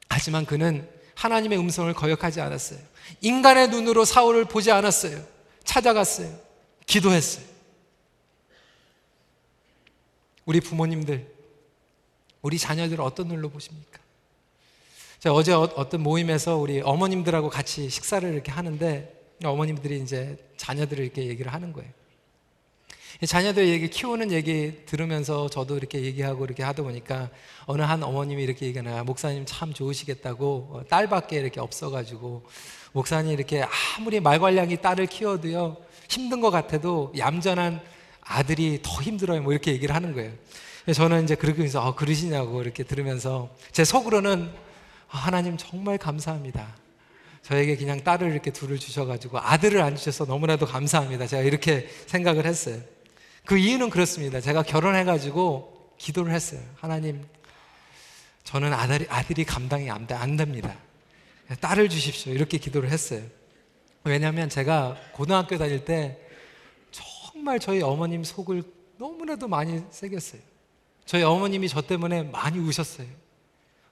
[0.10, 2.80] 하지만 그는 하나님의 음성을 거역하지 않았어요.
[3.22, 5.24] 인간의 눈으로 사울을 보지 않았어요.
[5.66, 6.34] 찾아갔어요.
[6.86, 7.44] 기도했어요.
[10.46, 11.28] 우리 부모님들,
[12.42, 14.00] 우리 자녀들을 어떤 눈으로 보십니까?
[15.20, 21.26] 제가 어제 어, 어떤 모임에서 우리 어머님들하고 같이 식사를 이렇게 하는데 어머님들이 이제 자녀들을 이렇게
[21.26, 21.90] 얘기를 하는 거예요.
[23.26, 27.30] 자녀들 얘기 키우는 얘기 들으면서 저도 이렇게 얘기하고 이렇게 하다 보니까
[27.66, 32.46] 어느 한 어머님이 이렇게 얘기하나 목사님 참 좋으시겠다고 어, 딸밖에 이렇게 없어가지고
[32.94, 33.66] 목사님 이렇게
[33.98, 35.76] 아무리 말괄량이 딸을 키워도요
[36.08, 37.82] 힘든 것 같아도 얌전한
[38.22, 40.32] 아들이 더 힘들어요 뭐 이렇게 얘기를 하는 거예요.
[40.94, 44.50] 저는 이제 그러고 해서 어, 그러시냐고 이렇게 들으면서 제 속으로는
[45.10, 46.76] 아, 하나님 정말 감사합니다.
[47.42, 51.28] 저에게 그냥 딸을 이렇게 둘을 주셔가지고 아들을 안 주셔서 너무나도 감사합니다.
[51.28, 52.80] 제가 이렇게 생각을 했어요.
[53.46, 54.42] 그 이유는 그렇습니다.
[54.42, 56.62] 제가 결혼해가지고 기도를 했어요.
[56.76, 57.26] 하나님,
[58.44, 60.76] 저는 아들이, 아들이 감당이 안, 안 됩니다.
[61.60, 62.34] 딸을 주십시오.
[62.34, 63.22] 이렇게 기도를 했어요.
[64.04, 66.20] 왜냐하면 제가 고등학교 다닐 때
[66.92, 68.64] 정말 저희 어머님 속을
[68.98, 70.49] 너무나도 많이 새겼어요.
[71.10, 73.08] 저희 어머님이 저 때문에 많이 우셨어요.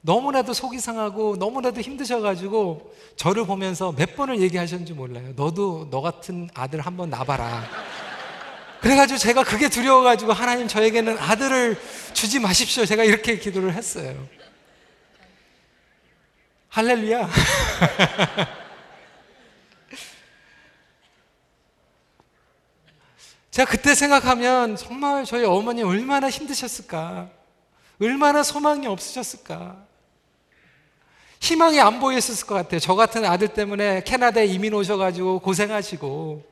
[0.01, 5.33] 너무나도 속이 상하고 너무나도 힘드셔가지고 저를 보면서 몇 번을 얘기하셨는지 몰라요.
[5.35, 7.67] 너도 너 같은 아들 한번 낳아봐라.
[8.81, 11.81] 그래가지고 제가 그게 두려워가지고 하나님 저에게는 아들을
[12.13, 12.85] 주지 마십시오.
[12.85, 14.15] 제가 이렇게 기도를 했어요.
[16.69, 17.27] 할렐루야.
[23.57, 27.27] 제가 그때 생각하면 정말 저희 어머니 얼마나 힘드셨을까.
[27.99, 29.77] 얼마나 소망이 없으셨을까.
[31.39, 32.79] 희망이 안 보였을 것 같아요.
[32.79, 36.45] 저 같은 아들 때문에 캐나다에 이민 오셔가지고 고생하시고.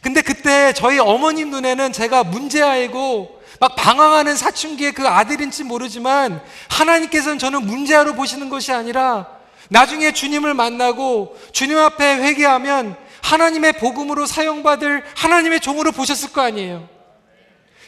[0.00, 7.66] 근데 그때 저희 어머님 눈에는 제가 문제아이고 막 방황하는 사춘기의 그 아들인지 모르지만 하나님께서는 저는
[7.66, 9.26] 문제아로 보시는 것이 아니라
[9.68, 16.88] 나중에 주님을 만나고 주님 앞에 회개하면 하나님의 복음으로 사용받을 하나님의 종으로 보셨을 거 아니에요.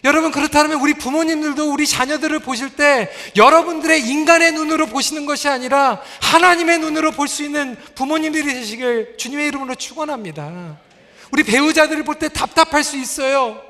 [0.04, 6.78] 여러분 그렇다면 우리 부모님들도 우리 자녀들을 보실 때 여러분들의 인간의 눈으로 보시는 것이 아니라 하나님의
[6.78, 10.78] 눈으로 볼 수 있는 부모님들이 되시길 주님의 이름으로 축원합니다.
[11.32, 13.60] 우리 배우자들을 볼 때 답답할 수 있어요.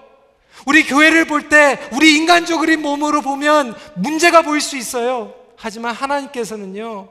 [0.66, 5.34] 우리 교회를 볼 때 우리 인간적인 몸으로 보면 문제가 보일 수 있어요.
[5.56, 7.08] 하지만 하나님께서는요,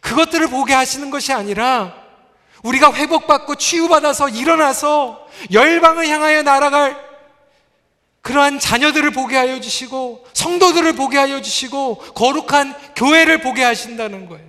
[0.00, 2.07] 그것들을 보게 하시는 것이 아니라
[2.62, 7.08] 우리가 회복받고 치유받아서 일어나서 열방을 향하여 날아갈
[8.22, 14.46] 그러한 자녀들을 보게 하여 주시고 성도들을 보게 하여 주시고 거룩한 교회를 보게 하신다는 거예요.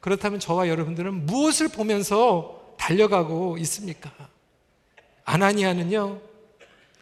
[0.00, 4.10] 그렇다면 저와 여러분들은 무엇을 보면서 달려가고 있습니까?
[5.24, 6.20] 아나니아는요,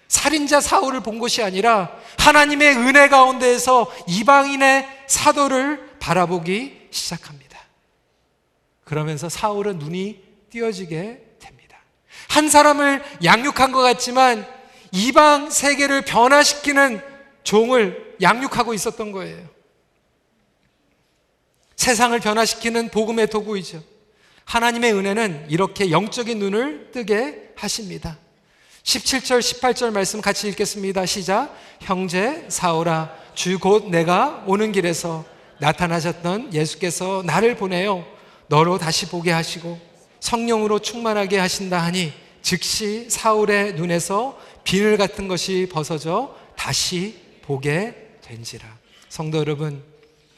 [0.08, 7.58] 살인자 사울을 본 것이 아니라 하나님의 은혜 가운데에서 이방인의 사도를 바라보기 시작합니다.
[8.84, 11.78] 그러면서 사울은 눈이 띄어지게 됩니다.
[12.28, 14.46] 한 사람을 양육한 것 같지만
[14.92, 17.00] 이방 세계를 변화시키는
[17.44, 19.48] 종을 양육하고 있었던 거예요.
[21.76, 23.82] 세상을 변화시키는 복음의 도구이죠.
[24.44, 28.18] 하나님의 은혜는 이렇게 영적인 눈을 뜨게 하십니다.
[28.82, 31.06] 17절, 18절 말씀 같이 읽겠습니다.
[31.06, 31.54] 시작.
[31.80, 35.24] 형제 사오라, 주 곧 내가 오는 길에서
[35.58, 38.04] 나타나셨던 예수께서 나를 보내요.
[38.48, 39.78] 너로 다시 보게 하시고
[40.20, 48.78] 성령으로 충만하게 하신다 하니 즉시 사울의 눈에서 비늘 같은 것이 벗어져 다시 보게 된지라.
[49.08, 49.82] 성도 여러분,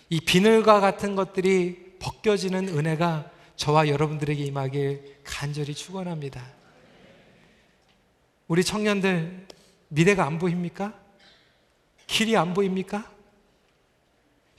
[0.09, 6.43] 이 비늘과 같은 것들이 벗겨지는 은혜가 저와 여러분들에게 임하길 간절히 축원합니다.
[8.49, 9.47] 우리 청년들
[9.89, 10.95] 미래가 안 보입니까?
[12.07, 13.11] 길이 안 보입니까?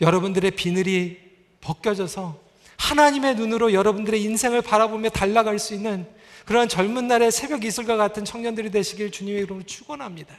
[0.01, 1.19] 여러분들의 비늘이
[1.61, 2.42] 벗겨져서
[2.83, 6.05] 하나님의 눈으로 여러분들의 인생을 바라보며 달라갈 수 있는
[6.45, 10.35] 그런 젊은 날의 새벽 이슬과 같은 청년들이 되시길 주님의 이름으로 축원합니다.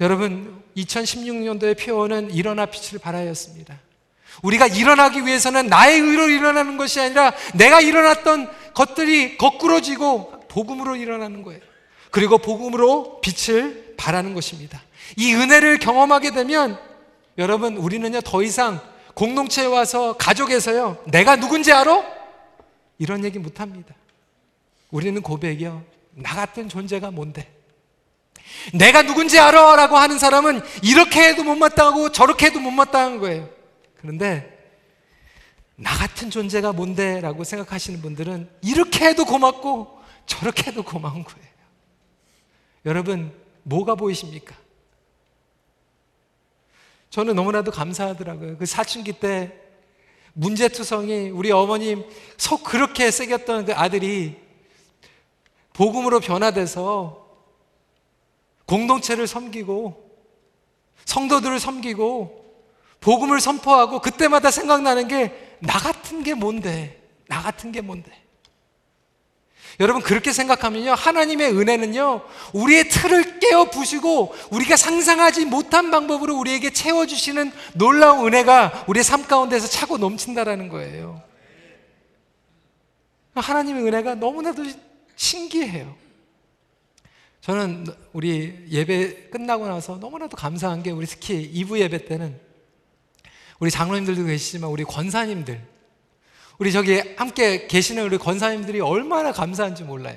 [0.00, 3.78] 여러분 2016년도의 표어는 일어나 빛을 발하였습니다.
[4.42, 11.60] 우리가 일어나기 위해서는 나의 의로 일어나는 것이 아니라 내가 일어났던 것들이 거꾸로지고 복음으로 일어나는 거예요.
[12.10, 14.82] 그리고 복음으로 빛을 발하는 것입니다.
[15.16, 16.78] 이 은혜를 경험하게 되면
[17.38, 18.80] 여러분, 우리는요, 더 이상
[19.14, 22.04] 공동체에 와서 가족에서요, 내가 누군지 알아?
[22.98, 23.94] 이런 얘기 못 합니다.
[24.90, 27.50] 우리는 고백이요, 나 같은 존재가 뭔데?
[28.74, 29.76] 내가 누군지 알아?
[29.76, 33.48] 라고 하는 사람은 이렇게 해도 못마땅하고 저렇게 해도 못마땅한 거예요.
[34.00, 34.48] 그런데
[35.76, 37.20] 나 같은 존재가 뭔데?
[37.20, 41.48] 라고 생각하시는 분들은 이렇게 해도 고맙고 저렇게 해도 고마운 거예요.
[42.84, 44.54] 여러분, 뭐가 보이십니까?
[47.12, 48.56] 저는 너무나도 감사하더라고요.
[48.56, 49.52] 그 사춘기 때
[50.32, 52.04] 문제투성이 우리 어머님
[52.36, 54.36] 속 그렇게 새겼던 그 아들이
[55.74, 57.28] 복음으로 변화돼서
[58.66, 60.10] 공동체를 섬기고
[61.04, 62.42] 성도들을 섬기고
[63.00, 67.00] 복음을 선포하고 그때마다 생각나는 게 나 같은 게 뭔데?
[67.28, 68.10] 나 같은 게 뭔데?
[69.80, 77.52] 여러분 그렇게 생각하면요 하나님의 은혜는요 우리의 틀을 깨어 부시고 우리가 상상하지 못한 방법으로 우리에게 채워주시는
[77.74, 81.22] 놀라운 은혜가 우리의 삶 가운데서 차고 넘친다라는 거예요.
[83.34, 84.64] 하나님의 은혜가 너무나도
[85.16, 85.94] 신기해요.
[87.40, 92.38] 저는 우리 예배 끝나고 나서 너무나도 감사한 게 우리 특히 2부 예배 때는
[93.58, 95.60] 우리 장로님들도 계시지만 우리 권사님들
[96.62, 100.16] 우리 저기 함께 계시는 우리 권사님들이 얼마나 감사한지 몰라요.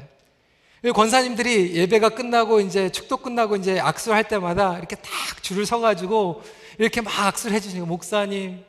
[0.93, 6.43] 권사님들이 예배가 끝나고 이제 축도 끝나고 이제 악수할 때마다 이렇게 딱 줄을 서가지고
[6.77, 8.63] 이렇게 막 악수를 해주시고 목사님,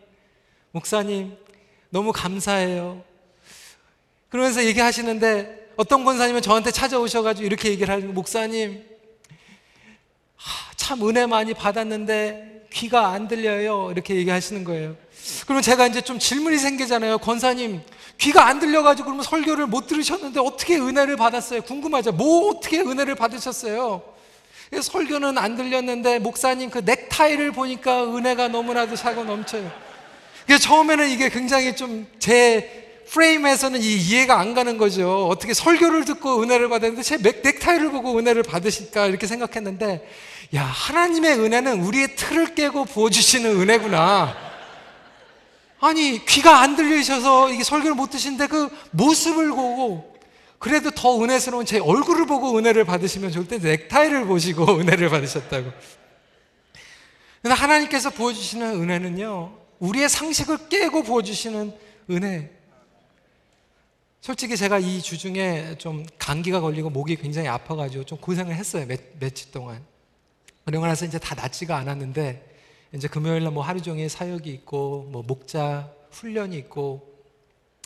[0.71, 1.37] 목사님
[1.91, 3.05] 너무 감사해요.
[4.31, 8.87] 그러면서 얘기하시는데 어떤 권사님은 저한테 찾아오셔가지고 이렇게 얘기를 하는 목사님
[10.77, 14.97] 참 은혜 많이 받았는데 귀가 안 들려요 이렇게 얘기하시는 거예요.
[15.45, 17.19] 그러면 제가 이제 좀 질문이 생기잖아요.
[17.19, 17.83] 권사님,
[18.19, 21.63] 귀가 안 들려가지고 그러면 설교를 못 들으셨는데 어떻게 은혜를 받았어요?
[21.63, 22.13] 궁금하죠?
[22.13, 24.03] 뭐 어떻게 은혜를 받으셨어요?
[24.81, 29.71] 설교는 안 들렸는데 목사님 그 넥타이를 보니까 은혜가 너무나도 차고 넘쳐요.
[30.47, 35.29] 그래서 처음에는 이게 굉장히 좀 제 프레임에서는 이 이해가 안 가는 거죠.
[35.29, 40.09] 어떻게 설교를 듣고 은혜를 받았는데 제 넥타이를 보고 은혜를 받으실까 이렇게 생각했는데
[40.55, 44.46] 야 하나님의 은혜는 우리의 틀을 깨고 부어주시는 은혜구나.
[45.81, 50.17] 아니 귀가 안 들리셔서 이게 설교를 못 드시는데 그 모습을 보고
[50.59, 55.71] 그래도 더 은혜스러운 제 얼굴을 보고 은혜를 받으시면 좋을 텐데 넥타이를 보시고 은혜를 받으셨다고.
[57.43, 61.73] 근데 하나님께서 부어주시는 은혜는요, 우리의 상식을 깨고 부어주시는
[62.11, 62.51] 은혜.
[64.21, 69.53] 솔직히 제가 이 주중에 좀 감기가 걸리고 목이 굉장히 아파가지고 좀 고생을 했어요, 몇, 며칠
[69.53, 69.85] 동안.
[70.65, 72.46] 그러고 나서 이제 다 낫지가 않았는데,
[72.93, 77.15] 이제 금요일 날 뭐 하루 종일 사역이 있고 뭐 목자 훈련이 있고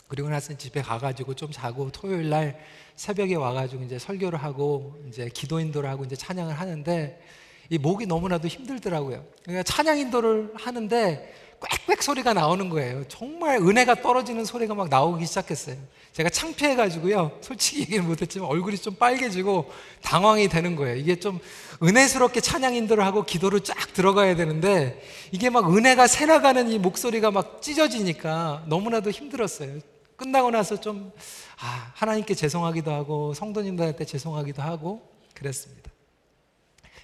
[0.07, 2.59] 그리고 나서 집에 가가지고 좀 자고 토요일 날
[2.95, 7.21] 새벽에 와가지고 이제 설교를 하고 이제 기도 인도를 하고 이제 찬양을 하는데
[7.69, 9.25] 이 목이 너무나도 힘들더라고요.
[9.43, 13.07] 그러니까 찬양 인도를 하는데 꽥꽥 소리가 나오는 거예요.
[13.07, 15.77] 정말 은혜가 떨어지는 소리가 막 나오기 시작했어요.
[16.13, 17.39] 제가 창피해가지고요.
[17.41, 19.71] 솔직히 얘기는 못했지만 얼굴이 좀 빨개지고
[20.01, 20.95] 당황이 되는 거예요.
[20.95, 21.39] 이게 좀
[21.83, 27.61] 은혜스럽게 찬양 인도를 하고 기도를 쫙 들어가야 되는데 이게 막 은혜가 새나가는 이 목소리가 막
[27.61, 29.79] 찢어지니까 너무나도 힘들었어요.
[30.15, 31.11] 끝나고 나서 좀,
[31.59, 35.91] 아, 하나님께 죄송하기도 하고 성도님들한테 죄송하기도 하고 그랬습니다.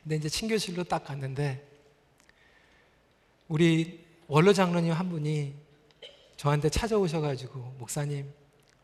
[0.04, 1.66] 근데 이제 친교실로 딱 갔는데
[3.48, 5.56] 우리 원로 장로님 한 분이
[6.36, 8.32] 저한테 찾아오셔가지고 목사님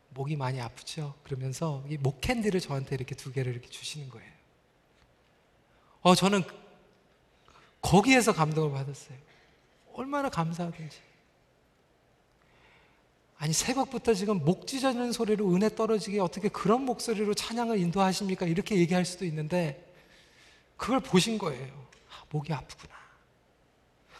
[0.09, 1.15] 목이 많이 아프죠?
[1.23, 4.31] 그러면서 이 목 캔디를 저한테 이렇게 두 개를 이렇게 주시는 거예요.
[6.01, 6.43] 어, 저는
[7.81, 9.17] 거기에서 감동을 받았어요.
[9.93, 10.97] 얼마나 감사하든지.
[13.37, 18.45] 아니, 새벽부터 지금 목 찢어지는 소리로 은혜 떨어지게 어떻게 그런 목소리로 찬양을 인도하십니까?
[18.45, 19.93] 이렇게 얘기할 수도 있는데,
[20.77, 21.67] 그걸 보신 거예요.
[22.09, 22.93] 아, 목이 아프구나.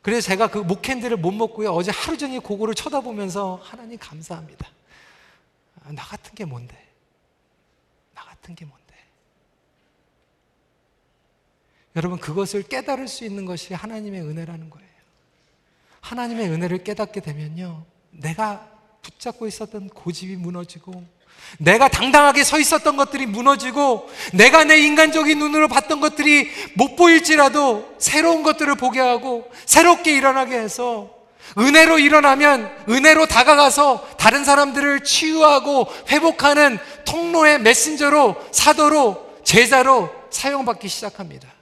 [0.04, 1.72] 그래서 제가 그 목캔디를 못 먹고요.
[1.72, 4.68] 어제 하루 종일 그거를 쳐다보면서 하나님 감사합니다.
[5.82, 6.78] 아, 나 같은 게 뭔데?
[8.14, 8.84] 나 같은 게 뭔데?
[11.96, 14.90] 여러분, 그것을 깨달을 수 있는 것이 하나님의 은혜라는 거예요.
[16.02, 17.86] 하나님의 은혜를 깨닫게 되면요.
[18.12, 18.70] 내가
[19.02, 21.02] 붙잡고 있었던 고집이 무너지고,
[21.60, 28.44] 내가 당당하게 서 있었던 것들이 무너지고, 내가 내 인간적인 눈으로 봤던 것들이 못 보일지라도 새로운
[28.44, 31.24] 것들을 보게 하고, 새롭게 일어나게 해서,
[31.58, 41.54] 은혜로 일어나면 은혜로 다가가서 다른 사람들을 치유하고 회복하는 통로의 메신저로, 사도로, 제자로 사용받기 시작합니다.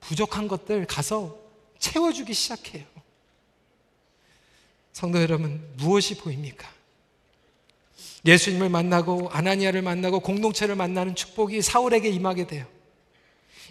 [0.00, 1.36] 부족한 것들 가서
[1.80, 2.84] 채워주기 시작해요.
[4.92, 6.75] 성도 여러분, 무엇이 보입니까?
[8.26, 12.66] 예수님을 만나고 아나니아를 만나고 공동체를 만나는 축복이 사울에게 임하게 돼요.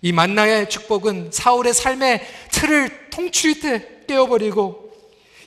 [0.02, 4.92] 이 만나의 축복은 사울의 삶의 틀을 통추리째 깨어버리고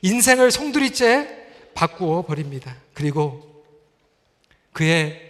[0.02, 1.36] 인생을 송두리째
[1.74, 2.76] 바꾸어 버립니다.
[2.92, 3.64] 그리고
[4.72, 5.20] 그의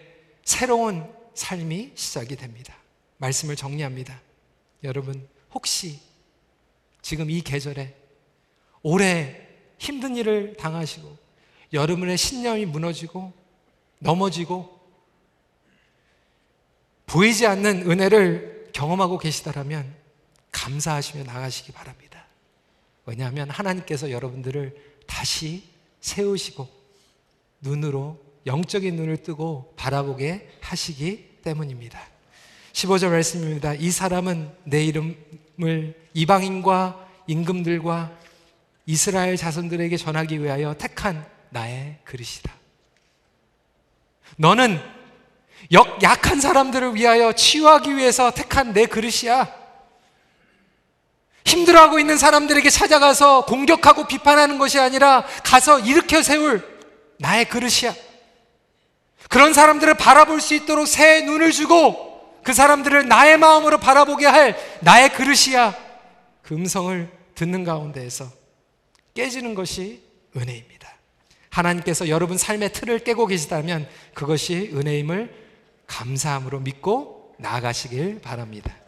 [0.45, 2.75] 새로운 삶이 시작이 됩니다.
[3.19, 4.21] 말씀을 정리합니다.
[4.85, 6.01] 여러분, 혹시
[7.03, 7.95] 지금 이 계절에
[8.83, 9.41] 올해
[9.79, 11.17] 힘든 일을 당하시고
[11.73, 13.33] 여러분의 신념이 무너지고
[13.99, 14.79] 넘어지고
[17.07, 19.95] 보이지 않는 은혜를 경험하고 계시다라면
[20.53, 22.27] 감사하시며 나가시기 바랍니다.
[23.07, 24.77] 왜냐하면 하나님께서 여러분들을
[25.07, 25.65] 다시
[26.01, 26.69] 세우시고
[27.61, 31.99] 눈으로 영적인 눈을 뜨고 바라보게 하시기 때문입니다.
[32.73, 33.75] 15절 말씀입니다.
[33.75, 38.19] 이 사람은 내 이름을 이방인과 임금들과
[38.87, 42.58] 이스라엘 자손들에게 전하기 위하여 택한 나의 그릇이다.
[44.37, 44.81] 너는
[45.73, 49.59] 역, 약한 사람들을 위하여 치유하기 위해서 택한 내 그릇이야.
[51.45, 56.63] 힘들어하고 있는 사람들에게 찾아가서 공격하고 비판하는 것이 아니라 가서 일으켜 세울
[57.19, 57.95] 나의 그릇이야.
[59.29, 65.13] 그런 사람들을 바라볼 수 있도록 새 눈을 주고 그 사람들을 나의 마음으로 바라보게 할 나의
[65.13, 65.75] 그릇이야.
[66.43, 68.31] 그 음성을 듣는 가운데에서
[69.15, 70.03] 깨지는 것이
[70.37, 70.78] 은혜입니다.
[71.59, 75.35] 하나님께서 여러분 삶의 틀을 깨고 계시다면 그것이 은혜임을
[75.87, 78.79] 감사함으로 믿고 나아가시길 바랍니다.